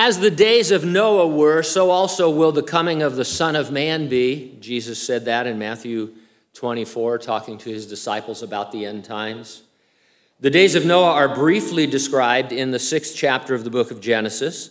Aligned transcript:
As 0.00 0.20
the 0.20 0.30
days 0.30 0.70
of 0.70 0.84
Noah 0.84 1.26
were, 1.26 1.60
so 1.64 1.90
also 1.90 2.30
will 2.30 2.52
the 2.52 2.62
coming 2.62 3.02
of 3.02 3.16
the 3.16 3.24
Son 3.24 3.56
of 3.56 3.72
Man 3.72 4.06
be. 4.08 4.56
Jesus 4.60 5.04
said 5.04 5.24
that 5.24 5.44
in 5.44 5.58
Matthew 5.58 6.14
24, 6.54 7.18
talking 7.18 7.58
to 7.58 7.68
his 7.68 7.84
disciples 7.84 8.40
about 8.40 8.70
the 8.70 8.86
end 8.86 9.04
times. 9.04 9.64
The 10.38 10.50
days 10.50 10.76
of 10.76 10.86
Noah 10.86 11.14
are 11.14 11.34
briefly 11.34 11.84
described 11.84 12.52
in 12.52 12.70
the 12.70 12.78
sixth 12.78 13.16
chapter 13.16 13.56
of 13.56 13.64
the 13.64 13.70
book 13.70 13.90
of 13.90 14.00
Genesis. 14.00 14.70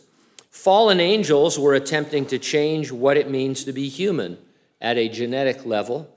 Fallen 0.50 1.02
angels 1.02 1.60
were 1.60 1.74
attempting 1.74 2.26
to 2.28 2.40
change 2.40 2.94
what 2.94 3.18
it 3.18 3.30
means 3.30 3.66
to 3.66 3.74
be 3.74 3.90
human 3.90 4.38
at 4.80 4.98
a 4.98 5.10
genetic 5.10 5.66
level. 5.66 6.10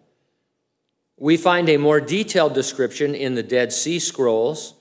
We 1.17 1.37
find 1.37 1.69
a 1.69 1.79
more 1.79 2.01
detailed 2.01 2.55
description 2.55 3.17
in 3.17 3.35
the 3.35 3.43
Dead 3.43 3.73
Sea 3.73 3.99
Scrolls. 3.99 4.75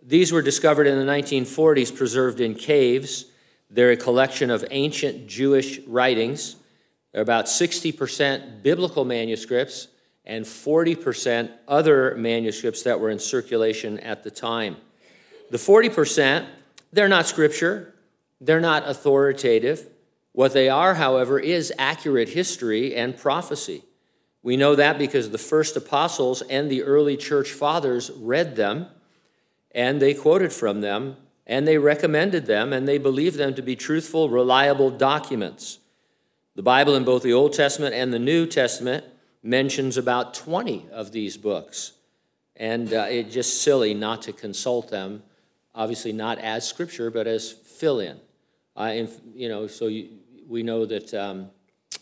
These 0.00 0.30
were 0.30 0.40
discovered 0.40 0.86
in 0.86 1.04
the 1.04 1.12
1940s, 1.12 1.92
preserved 1.96 2.40
in 2.40 2.54
caves. 2.54 3.24
They're 3.70 3.90
a 3.90 3.96
collection 3.96 4.50
of 4.50 4.64
ancient 4.70 5.26
Jewish 5.26 5.80
writings. 5.86 6.56
They're 7.12 7.22
about 7.22 7.46
60% 7.46 8.62
biblical 8.62 9.04
manuscripts 9.04 9.88
and 10.24 10.44
40% 10.44 11.50
other 11.68 12.14
manuscripts 12.16 12.82
that 12.82 12.98
were 12.98 13.10
in 13.10 13.18
circulation 13.18 13.98
at 14.00 14.24
the 14.24 14.30
time. 14.30 14.76
The 15.50 15.58
40%, 15.58 16.46
they're 16.92 17.08
not 17.08 17.26
scripture, 17.26 17.94
they're 18.40 18.60
not 18.60 18.88
authoritative. 18.88 19.88
What 20.32 20.52
they 20.52 20.68
are, 20.68 20.94
however, 20.94 21.38
is 21.38 21.72
accurate 21.78 22.30
history 22.30 22.94
and 22.94 23.16
prophecy. 23.16 23.84
We 24.42 24.56
know 24.56 24.74
that 24.74 24.98
because 24.98 25.30
the 25.30 25.38
first 25.38 25.76
apostles 25.76 26.42
and 26.42 26.70
the 26.70 26.82
early 26.82 27.16
church 27.16 27.50
fathers 27.50 28.10
read 28.16 28.56
them 28.56 28.86
and 29.72 30.00
they 30.00 30.14
quoted 30.14 30.52
from 30.52 30.80
them 30.80 31.16
and 31.46 31.66
they 31.66 31.78
recommended 31.78 32.46
them 32.46 32.72
and 32.72 32.88
they 32.88 32.98
believed 32.98 33.36
them 33.36 33.54
to 33.54 33.62
be 33.62 33.76
truthful, 33.76 34.28
reliable 34.28 34.90
documents. 34.90 35.78
The 36.56 36.62
Bible 36.62 36.94
in 36.94 37.04
both 37.04 37.22
the 37.22 37.32
Old 37.32 37.52
Testament 37.52 37.94
and 37.94 38.12
the 38.12 38.18
New 38.18 38.46
Testament 38.46 39.04
mentions 39.42 39.96
about 39.96 40.34
20 40.34 40.86
of 40.90 41.12
these 41.12 41.36
books. 41.36 41.92
And 42.56 42.92
uh, 42.92 43.06
it's 43.08 43.32
just 43.32 43.62
silly 43.62 43.94
not 43.94 44.22
to 44.22 44.32
consult 44.32 44.90
them, 44.90 45.22
obviously 45.74 46.12
not 46.12 46.38
as 46.38 46.66
scripture, 46.66 47.10
but 47.10 47.26
as 47.26 47.52
fill 47.52 48.00
in. 48.00 48.18
Uh, 48.74 49.06
you 49.34 49.48
know, 49.48 49.66
so 49.66 49.86
you, 49.86 50.08
we 50.48 50.62
know 50.62 50.86
that 50.86 51.12
um, 51.14 51.50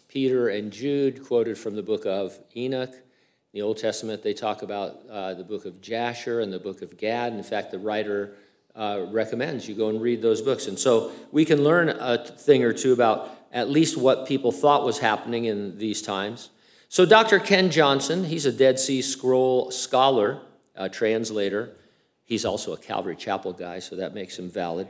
Peter 0.09 0.49
and 0.49 0.73
Jude 0.73 1.25
quoted 1.25 1.59
from 1.59 1.75
the 1.75 1.83
book 1.83 2.07
of 2.07 2.39
Enoch. 2.57 2.93
In 2.93 3.61
the 3.61 3.63
Old 3.63 3.79
Testament, 3.79 4.23
they 4.23 4.33
talk 4.33 4.63
about 4.63 5.01
uh, 5.11 5.35
the 5.35 5.45
book 5.45 5.65
of 5.65 5.81
Jasher 5.81 6.41
and 6.41 6.53
the 6.53 6.59
book 6.59 6.83
of 6.83 6.97
Gad. 6.97 7.33
In 7.33 7.43
fact, 7.43 7.73
the 7.73 7.79
writer 7.79 8.37
uh, 8.75 9.07
recommends 9.11 9.69
you 9.69 9.75
go 9.75 9.89
and 9.89 10.01
read 10.01 10.21
those 10.21 10.43
books. 10.43 10.67
And 10.67 10.79
so 10.79 11.13
we 11.31 11.45
can 11.45 11.63
learn 11.63 11.89
a 11.89 12.19
thing 12.19 12.65
or 12.65 12.73
two 12.73 12.93
about 12.93 13.31
at 13.53 13.71
least 13.71 13.97
what 13.97 14.27
people 14.27 14.51
thought 14.51 14.85
was 14.85 14.99
happening 14.99 15.45
in 15.45 15.79
these 15.79 16.03
times. 16.03 16.51
So, 16.89 17.07
Dr. 17.07 17.39
Ken 17.39 17.71
Johnson, 17.71 18.25
he's 18.25 18.47
a 18.47 18.53
Dead 18.53 18.79
Sea 18.79 19.03
Scroll 19.03 19.71
scholar, 19.71 20.43
a 20.77 20.89
translator. 20.89 21.71
He's 22.25 22.45
also 22.45 22.73
a 22.73 22.77
Calvary 22.77 23.17
Chapel 23.17 23.53
guy, 23.53 23.79
so 23.79 23.97
that 23.97 24.15
makes 24.15 24.39
him 24.39 24.51
valid. 24.51 24.89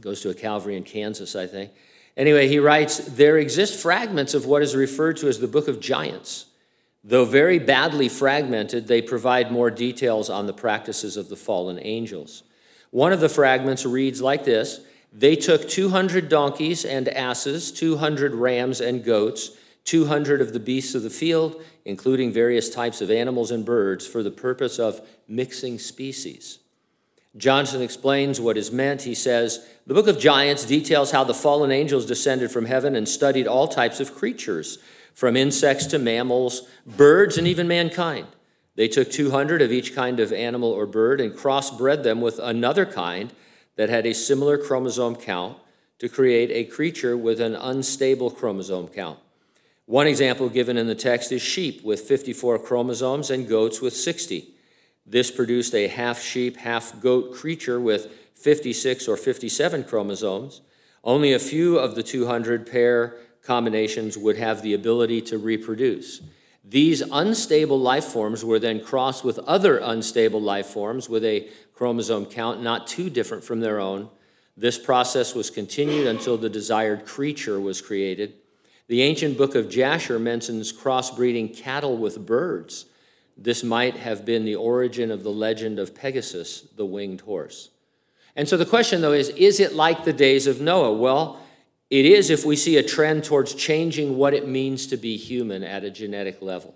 Goes 0.00 0.20
to 0.22 0.30
a 0.30 0.34
Calvary 0.34 0.76
in 0.76 0.82
Kansas, 0.82 1.36
I 1.36 1.46
think. 1.46 1.70
Anyway, 2.16 2.48
he 2.48 2.58
writes 2.58 2.98
There 2.98 3.38
exist 3.38 3.80
fragments 3.80 4.34
of 4.34 4.46
what 4.46 4.62
is 4.62 4.74
referred 4.74 5.16
to 5.18 5.28
as 5.28 5.40
the 5.40 5.48
Book 5.48 5.68
of 5.68 5.80
Giants. 5.80 6.46
Though 7.06 7.26
very 7.26 7.58
badly 7.58 8.08
fragmented, 8.08 8.86
they 8.86 9.02
provide 9.02 9.52
more 9.52 9.70
details 9.70 10.30
on 10.30 10.46
the 10.46 10.54
practices 10.54 11.18
of 11.18 11.28
the 11.28 11.36
fallen 11.36 11.78
angels. 11.82 12.42
One 12.90 13.12
of 13.12 13.20
the 13.20 13.28
fragments 13.28 13.84
reads 13.84 14.22
like 14.22 14.44
this 14.44 14.80
They 15.12 15.36
took 15.36 15.68
200 15.68 16.30
donkeys 16.30 16.84
and 16.84 17.08
asses, 17.08 17.70
200 17.72 18.34
rams 18.34 18.80
and 18.80 19.04
goats, 19.04 19.50
200 19.84 20.40
of 20.40 20.54
the 20.54 20.60
beasts 20.60 20.94
of 20.94 21.02
the 21.02 21.10
field, 21.10 21.62
including 21.84 22.32
various 22.32 22.70
types 22.70 23.02
of 23.02 23.10
animals 23.10 23.50
and 23.50 23.66
birds, 23.66 24.06
for 24.06 24.22
the 24.22 24.30
purpose 24.30 24.78
of 24.78 25.06
mixing 25.28 25.78
species. 25.78 26.60
Johnson 27.36 27.82
explains 27.82 28.40
what 28.40 28.56
is 28.56 28.70
meant. 28.70 29.02
He 29.02 29.14
says, 29.14 29.66
The 29.86 29.94
book 29.94 30.06
of 30.06 30.18
Giants 30.18 30.64
details 30.64 31.10
how 31.10 31.24
the 31.24 31.34
fallen 31.34 31.72
angels 31.72 32.06
descended 32.06 32.50
from 32.50 32.64
heaven 32.64 32.94
and 32.96 33.08
studied 33.08 33.46
all 33.46 33.68
types 33.68 34.00
of 34.00 34.14
creatures, 34.14 34.78
from 35.14 35.36
insects 35.36 35.86
to 35.86 35.98
mammals, 35.98 36.68
birds, 36.86 37.38
and 37.38 37.46
even 37.46 37.68
mankind. 37.68 38.26
They 38.74 38.88
took 38.88 39.10
200 39.10 39.62
of 39.62 39.72
each 39.72 39.94
kind 39.94 40.18
of 40.18 40.32
animal 40.32 40.70
or 40.70 40.86
bird 40.86 41.20
and 41.20 41.32
crossbred 41.32 42.02
them 42.02 42.20
with 42.20 42.38
another 42.40 42.84
kind 42.84 43.32
that 43.76 43.88
had 43.88 44.06
a 44.06 44.14
similar 44.14 44.58
chromosome 44.58 45.16
count 45.16 45.58
to 46.00 46.08
create 46.08 46.50
a 46.50 46.70
creature 46.70 47.16
with 47.16 47.40
an 47.40 47.54
unstable 47.54 48.30
chromosome 48.30 48.88
count. 48.88 49.18
One 49.86 50.06
example 50.06 50.48
given 50.48 50.76
in 50.76 50.86
the 50.86 50.94
text 50.94 51.30
is 51.30 51.42
sheep 51.42 51.84
with 51.84 52.00
54 52.00 52.58
chromosomes 52.58 53.30
and 53.30 53.48
goats 53.48 53.80
with 53.80 53.94
60. 53.94 54.48
This 55.06 55.30
produced 55.30 55.74
a 55.74 55.88
half 55.88 56.20
sheep, 56.20 56.56
half 56.56 57.00
goat 57.00 57.34
creature 57.34 57.78
with 57.78 58.10
56 58.34 59.06
or 59.06 59.16
57 59.16 59.84
chromosomes. 59.84 60.62
Only 61.04 61.34
a 61.34 61.38
few 61.38 61.78
of 61.78 61.94
the 61.94 62.02
200 62.02 62.70
pair 62.70 63.14
combinations 63.44 64.16
would 64.16 64.36
have 64.36 64.62
the 64.62 64.74
ability 64.74 65.20
to 65.20 65.38
reproduce. 65.38 66.20
These 66.64 67.02
unstable 67.02 67.78
life 67.78 68.04
forms 68.04 68.44
were 68.44 68.58
then 68.58 68.82
crossed 68.82 69.22
with 69.22 69.38
other 69.40 69.78
unstable 69.78 70.40
life 70.40 70.66
forms 70.66 71.08
with 71.08 71.24
a 71.24 71.48
chromosome 71.74 72.26
count 72.26 72.62
not 72.62 72.86
too 72.86 73.10
different 73.10 73.44
from 73.44 73.60
their 73.60 73.78
own. 73.78 74.08
This 74.56 74.78
process 74.78 75.34
was 75.34 75.50
continued 75.50 76.06
until 76.06 76.38
the 76.38 76.48
desired 76.48 77.04
creature 77.04 77.60
was 77.60 77.82
created. 77.82 78.34
The 78.86 79.02
ancient 79.02 79.36
book 79.36 79.54
of 79.54 79.68
Jasher 79.68 80.18
mentions 80.18 80.72
crossbreeding 80.72 81.56
cattle 81.56 81.98
with 81.98 82.24
birds. 82.24 82.86
This 83.36 83.64
might 83.64 83.96
have 83.96 84.24
been 84.24 84.44
the 84.44 84.56
origin 84.56 85.10
of 85.10 85.22
the 85.22 85.32
legend 85.32 85.78
of 85.78 85.94
Pegasus, 85.94 86.62
the 86.76 86.86
winged 86.86 87.22
horse. 87.22 87.70
And 88.36 88.48
so 88.48 88.56
the 88.56 88.66
question, 88.66 89.00
though, 89.00 89.12
is 89.12 89.28
is 89.30 89.60
it 89.60 89.74
like 89.74 90.04
the 90.04 90.12
days 90.12 90.46
of 90.46 90.60
Noah? 90.60 90.92
Well, 90.92 91.40
it 91.98 92.06
is 92.06 92.30
if 92.30 92.44
we 92.44 92.56
see 92.56 92.76
a 92.76 92.82
trend 92.82 93.24
towards 93.24 93.54
changing 93.54 94.16
what 94.16 94.34
it 94.34 94.48
means 94.48 94.86
to 94.88 94.96
be 94.96 95.16
human 95.16 95.62
at 95.62 95.84
a 95.84 95.90
genetic 95.90 96.42
level. 96.42 96.74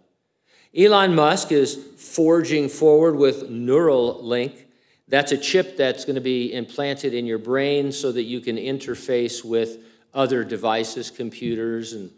Elon 0.76 1.14
Musk 1.14 1.50
is 1.50 1.76
forging 1.96 2.68
forward 2.68 3.16
with 3.16 3.50
Neuralink. 3.50 4.64
That's 5.08 5.32
a 5.32 5.38
chip 5.38 5.76
that's 5.76 6.04
going 6.04 6.16
to 6.16 6.20
be 6.20 6.52
implanted 6.52 7.14
in 7.14 7.26
your 7.26 7.38
brain 7.38 7.90
so 7.92 8.12
that 8.12 8.24
you 8.24 8.40
can 8.40 8.56
interface 8.56 9.44
with 9.44 9.78
other 10.12 10.44
devices, 10.44 11.10
computers, 11.10 11.94
and 11.94 12.10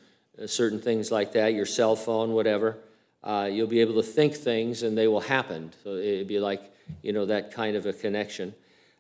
uh, 0.42 0.46
certain 0.46 0.80
things 0.80 1.10
like 1.10 1.32
that, 1.32 1.54
your 1.54 1.66
cell 1.66 1.94
phone, 1.94 2.32
whatever 2.32 2.78
uh, 3.22 3.48
you'll 3.50 3.66
be 3.66 3.80
able 3.80 3.94
to 3.94 4.02
think 4.02 4.34
things 4.34 4.82
and 4.82 4.96
they 4.96 5.06
will 5.06 5.20
happen. 5.20 5.72
So 5.84 5.90
it'd 5.90 6.28
be 6.28 6.40
like, 6.40 6.62
you 7.02 7.12
know, 7.12 7.26
that 7.26 7.52
kind 7.52 7.76
of 7.76 7.86
a 7.86 7.92
connection. 7.92 8.54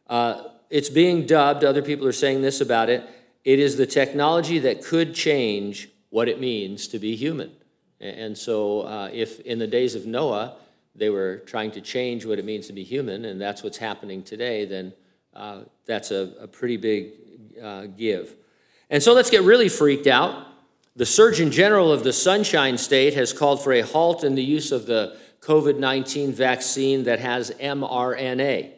Uh, 0.08 0.42
it's 0.68 0.88
being 0.88 1.26
dubbed, 1.26 1.64
other 1.64 1.82
people 1.82 2.06
are 2.06 2.12
saying 2.12 2.42
this 2.42 2.60
about 2.60 2.90
it, 2.90 3.08
it 3.44 3.58
is 3.58 3.76
the 3.76 3.86
technology 3.86 4.58
that 4.60 4.84
could 4.84 5.14
change 5.14 5.88
what 6.10 6.28
it 6.28 6.40
means 6.40 6.88
to 6.88 6.98
be 6.98 7.16
human. 7.16 7.52
And 8.00 8.36
so, 8.36 8.82
uh, 8.82 9.10
if 9.12 9.40
in 9.40 9.58
the 9.58 9.66
days 9.66 9.94
of 9.94 10.06
Noah 10.06 10.56
they 10.94 11.10
were 11.10 11.42
trying 11.46 11.70
to 11.72 11.80
change 11.80 12.24
what 12.24 12.38
it 12.38 12.44
means 12.44 12.66
to 12.66 12.72
be 12.72 12.82
human, 12.82 13.24
and 13.24 13.40
that's 13.40 13.62
what's 13.62 13.78
happening 13.78 14.22
today, 14.22 14.64
then 14.64 14.92
uh, 15.34 15.60
that's 15.86 16.10
a, 16.10 16.32
a, 16.40 16.48
pretty 16.48 16.76
big 16.76 17.12
uh, 17.62 17.86
give. 17.86 18.34
And 18.88 19.02
so, 19.02 19.12
let's 19.12 19.30
get 19.30 19.42
really 19.42 19.68
freaked 19.68 20.06
out 20.06 20.46
the 20.96 21.06
Surgeon 21.06 21.50
General 21.52 21.92
of 21.92 22.04
the 22.04 22.12
Sunshine 22.12 22.76
State 22.76 23.14
has 23.14 23.32
called 23.32 23.62
for 23.62 23.72
a 23.72 23.80
halt 23.80 24.24
in 24.24 24.34
the 24.34 24.42
use 24.42 24.72
of 24.72 24.86
the 24.86 25.16
COVID 25.40 25.78
19 25.78 26.32
vaccine 26.32 27.04
that 27.04 27.20
has 27.20 27.50
mRNA. 27.52 28.72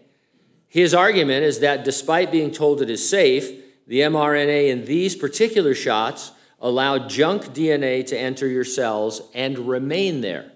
His 0.68 0.94
argument 0.94 1.44
is 1.44 1.60
that 1.60 1.84
despite 1.84 2.30
being 2.30 2.50
told 2.50 2.82
it 2.82 2.90
is 2.90 3.08
safe, 3.08 3.61
the 3.92 4.00
mRNA 4.00 4.70
in 4.70 4.86
these 4.86 5.14
particular 5.14 5.74
shots 5.74 6.32
allow 6.62 6.96
junk 6.96 7.48
DNA 7.48 8.06
to 8.06 8.18
enter 8.18 8.48
your 8.48 8.64
cells 8.64 9.20
and 9.34 9.68
remain 9.68 10.22
there. 10.22 10.50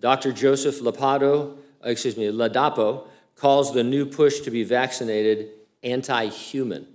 Dr. 0.00 0.32
Joseph 0.32 0.80
Lapado, 0.80 1.58
uh, 1.84 1.90
excuse 1.90 2.16
me, 2.16 2.28
Ladapo 2.28 3.08
calls 3.36 3.74
the 3.74 3.84
new 3.84 4.06
push 4.06 4.40
to 4.40 4.50
be 4.50 4.64
vaccinated 4.64 5.50
anti-human. 5.82 6.86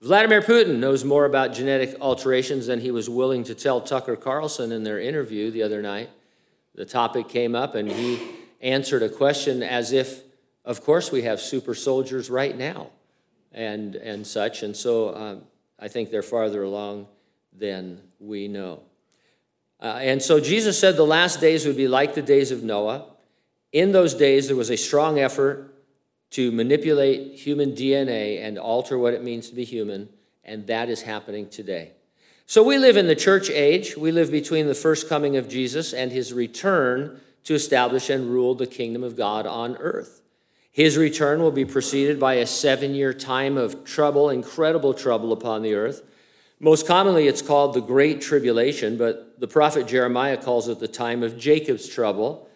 Vladimir 0.00 0.40
Putin 0.40 0.78
knows 0.78 1.04
more 1.04 1.26
about 1.26 1.52
genetic 1.52 1.94
alterations 2.00 2.66
than 2.66 2.80
he 2.80 2.90
was 2.90 3.10
willing 3.10 3.44
to 3.44 3.54
tell 3.54 3.78
Tucker 3.78 4.16
Carlson 4.16 4.72
in 4.72 4.84
their 4.84 4.98
interview 4.98 5.50
the 5.50 5.62
other 5.62 5.82
night. 5.82 6.08
The 6.74 6.86
topic 6.86 7.28
came 7.28 7.54
up, 7.54 7.74
and 7.74 7.92
he 7.92 8.26
answered 8.62 9.02
a 9.02 9.10
question 9.10 9.62
as 9.62 9.92
if, 9.92 10.22
of 10.64 10.82
course, 10.82 11.12
we 11.12 11.24
have 11.24 11.42
super 11.42 11.74
soldiers 11.74 12.30
right 12.30 12.56
now 12.56 12.88
and, 13.52 13.94
and 13.96 14.26
such. 14.26 14.62
And 14.62 14.76
so 14.76 15.14
um, 15.14 15.42
I 15.78 15.88
think 15.88 16.10
they're 16.10 16.22
farther 16.22 16.62
along 16.62 17.06
than 17.52 18.00
we 18.18 18.48
know. 18.48 18.82
Uh, 19.80 19.98
and 20.00 20.22
so 20.22 20.38
Jesus 20.40 20.78
said 20.78 20.96
the 20.96 21.04
last 21.04 21.40
days 21.40 21.66
would 21.66 21.76
be 21.76 21.88
like 21.88 22.14
the 22.14 22.22
days 22.22 22.50
of 22.50 22.62
Noah. 22.62 23.06
In 23.72 23.92
those 23.92 24.14
days, 24.14 24.46
there 24.46 24.56
was 24.56 24.70
a 24.70 24.76
strong 24.76 25.18
effort 25.18 25.74
to 26.30 26.50
manipulate 26.52 27.34
human 27.34 27.72
DNA 27.72 28.42
and 28.42 28.58
alter 28.58 28.96
what 28.96 29.12
it 29.12 29.22
means 29.22 29.50
to 29.50 29.54
be 29.54 29.64
human, 29.64 30.08
and 30.44 30.66
that 30.66 30.88
is 30.88 31.02
happening 31.02 31.48
today. 31.48 31.92
So 32.46 32.62
we 32.62 32.78
live 32.78 32.96
in 32.96 33.06
the 33.06 33.16
church 33.16 33.50
age. 33.50 33.96
We 33.96 34.12
live 34.12 34.30
between 34.30 34.66
the 34.66 34.74
first 34.74 35.08
coming 35.08 35.36
of 35.36 35.48
Jesus 35.48 35.92
and 35.92 36.10
his 36.10 36.32
return 36.32 37.20
to 37.44 37.54
establish 37.54 38.08
and 38.08 38.30
rule 38.30 38.54
the 38.54 38.66
kingdom 38.66 39.02
of 39.02 39.16
God 39.16 39.46
on 39.46 39.76
earth. 39.76 40.21
His 40.72 40.96
return 40.96 41.42
will 41.42 41.52
be 41.52 41.66
preceded 41.66 42.18
by 42.18 42.34
a 42.34 42.46
seven 42.46 42.94
year 42.94 43.12
time 43.12 43.58
of 43.58 43.84
trouble, 43.84 44.30
incredible 44.30 44.94
trouble 44.94 45.30
upon 45.30 45.60
the 45.60 45.74
earth. 45.74 46.02
Most 46.58 46.86
commonly, 46.86 47.28
it's 47.28 47.42
called 47.42 47.74
the 47.74 47.82
Great 47.82 48.22
Tribulation, 48.22 48.96
but 48.96 49.38
the 49.38 49.48
prophet 49.48 49.86
Jeremiah 49.86 50.38
calls 50.38 50.68
it 50.68 50.80
the 50.80 50.88
time 50.88 51.22
of 51.22 51.36
Jacob's 51.36 51.88
trouble. 51.88 52.48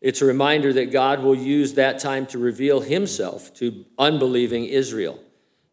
It's 0.00 0.22
a 0.22 0.26
reminder 0.26 0.72
that 0.72 0.92
God 0.92 1.20
will 1.20 1.34
use 1.34 1.74
that 1.74 1.98
time 1.98 2.24
to 2.26 2.38
reveal 2.38 2.80
himself 2.80 3.52
to 3.54 3.84
unbelieving 3.98 4.64
Israel. 4.64 5.20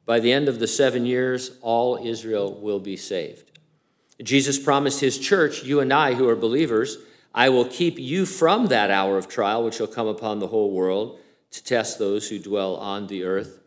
By 0.06 0.20
the 0.20 0.34
end 0.34 0.50
of 0.50 0.60
the 0.60 0.68
seven 0.68 1.06
years, 1.06 1.52
all 1.62 1.98
Israel 2.04 2.60
will 2.60 2.80
be 2.80 2.98
saved. 2.98 3.58
Jesus 4.22 4.60
promised 4.60 5.00
his 5.00 5.18
church, 5.18 5.64
you 5.64 5.80
and 5.80 5.94
I 5.94 6.16
who 6.16 6.28
are 6.28 6.36
believers, 6.36 6.98
I 7.34 7.50
will 7.50 7.66
keep 7.66 7.98
you 7.98 8.26
from 8.26 8.68
that 8.68 8.92
hour 8.92 9.18
of 9.18 9.30
trial 9.30 9.64
which 9.64 9.76
shall 9.76 9.88
come 9.88 10.08
upon 10.08 10.40
the 10.40 10.48
whole 10.48 10.72
world 10.72 11.20
to 11.52 11.64
test 11.64 12.00
those 12.00 12.30
who 12.30 12.40
dwell 12.40 12.76
on 12.76 13.08
the 13.08 13.24
earth. 13.24 13.60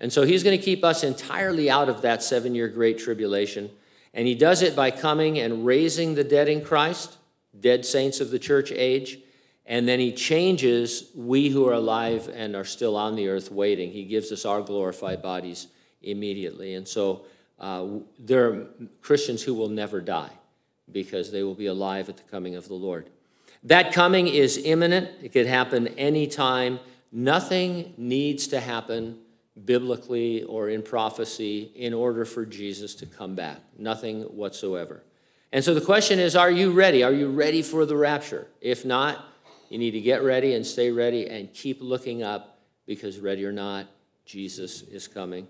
And 0.00 0.12
so 0.12 0.22
he's 0.22 0.42
going 0.42 0.56
to 0.56 0.64
keep 0.64 0.84
us 0.84 1.02
entirely 1.02 1.70
out 1.70 1.88
of 1.88 2.02
that 2.02 2.22
seven 2.22 2.54
year 2.54 2.68
great 2.68 2.98
tribulation. 2.98 3.70
And 4.14 4.26
he 4.26 4.34
does 4.34 4.62
it 4.62 4.74
by 4.74 4.90
coming 4.90 5.38
and 5.38 5.66
raising 5.66 6.14
the 6.14 6.24
dead 6.24 6.48
in 6.48 6.64
Christ, 6.64 7.18
dead 7.58 7.84
saints 7.84 8.20
of 8.20 8.30
the 8.30 8.38
church 8.38 8.72
age. 8.72 9.18
And 9.66 9.86
then 9.86 10.00
he 10.00 10.12
changes 10.12 11.10
we 11.14 11.50
who 11.50 11.68
are 11.68 11.74
alive 11.74 12.30
and 12.34 12.56
are 12.56 12.64
still 12.64 12.96
on 12.96 13.16
the 13.16 13.28
earth 13.28 13.52
waiting. 13.52 13.90
He 13.90 14.04
gives 14.04 14.32
us 14.32 14.44
our 14.44 14.62
glorified 14.62 15.20
bodies 15.20 15.66
immediately. 16.02 16.74
And 16.74 16.88
so 16.88 17.26
uh, 17.60 17.86
there 18.18 18.48
are 18.48 18.66
Christians 19.02 19.42
who 19.42 19.52
will 19.52 19.68
never 19.68 20.00
die 20.00 20.30
because 20.90 21.30
they 21.30 21.42
will 21.42 21.54
be 21.54 21.66
alive 21.66 22.08
at 22.08 22.16
the 22.16 22.22
coming 22.24 22.56
of 22.56 22.66
the 22.68 22.74
Lord. 22.74 23.10
That 23.64 23.92
coming 23.92 24.28
is 24.28 24.56
imminent, 24.56 25.10
it 25.22 25.32
could 25.32 25.46
happen 25.46 25.88
anytime. 25.88 26.78
Nothing 27.10 27.94
needs 27.96 28.48
to 28.48 28.60
happen 28.60 29.18
biblically 29.64 30.44
or 30.44 30.68
in 30.68 30.82
prophecy 30.82 31.72
in 31.74 31.94
order 31.94 32.24
for 32.24 32.44
Jesus 32.44 32.94
to 32.96 33.06
come 33.06 33.34
back. 33.34 33.60
Nothing 33.76 34.22
whatsoever. 34.22 35.02
And 35.52 35.64
so 35.64 35.74
the 35.74 35.80
question 35.80 36.18
is 36.18 36.36
are 36.36 36.50
you 36.50 36.72
ready? 36.72 37.02
Are 37.02 37.12
you 37.12 37.28
ready 37.30 37.62
for 37.62 37.86
the 37.86 37.96
rapture? 37.96 38.46
If 38.60 38.84
not, 38.84 39.24
you 39.70 39.78
need 39.78 39.92
to 39.92 40.00
get 40.00 40.22
ready 40.22 40.54
and 40.54 40.66
stay 40.66 40.90
ready 40.90 41.26
and 41.28 41.52
keep 41.52 41.80
looking 41.80 42.22
up 42.22 42.58
because, 42.86 43.18
ready 43.18 43.44
or 43.44 43.52
not, 43.52 43.86
Jesus 44.24 44.82
is 44.82 45.08
coming. 45.08 45.48